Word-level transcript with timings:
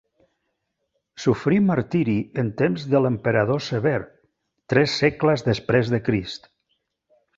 Sofrí 1.25 1.59
martiri 1.65 2.15
en 2.43 2.49
temps 2.61 2.85
de 2.93 3.01
l'emperador 3.07 3.61
Sever, 3.67 3.95
tres 4.75 4.97
segles 5.03 5.47
després 5.51 5.93
de 5.97 6.01
Crist. 6.09 6.51